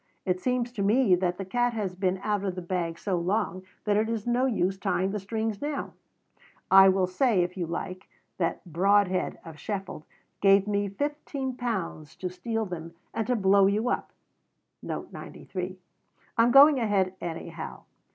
It 0.25 0.39
seems 0.39 0.71
to 0.71 0.81
me 0.81 1.13
that 1.13 1.37
the 1.37 1.45
cat 1.45 1.73
has 1.73 1.93
been 1.93 2.17
out 2.23 2.43
of 2.43 2.55
the 2.55 2.61
bag 2.63 2.97
so 2.97 3.17
long 3.17 3.61
that 3.83 3.95
it 3.97 4.09
is 4.09 4.25
no 4.25 4.47
use 4.47 4.79
tying 4.79 5.11
the 5.11 5.19
strings 5.19 5.61
now. 5.61 5.93
I 6.71 6.89
will 6.89 7.05
say, 7.05 7.43
if 7.43 7.55
you 7.55 7.67
like, 7.67 8.09
that 8.39 8.65
Broadhead 8.65 9.37
of 9.45 9.59
Sheffield 9.59 10.05
gave 10.41 10.65
me 10.67 10.89
£15 10.89 12.17
to 12.17 12.29
steal 12.31 12.65
them 12.65 12.95
and 13.13 13.27
to 13.27 13.35
blow 13.35 13.67
you 13.67 13.89
up. 13.89 14.11
I 14.83 15.75
am 16.39 16.49
going 16.49 16.79
ahead 16.79 17.13
anyhow." 17.21 17.83